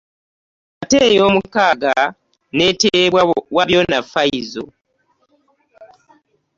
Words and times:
Ate 0.83 0.97
eyoomukaaga 1.09 1.93
n'eteebwa 2.55 3.21
Wabyona 3.55 3.97
Faisal. 4.11 4.69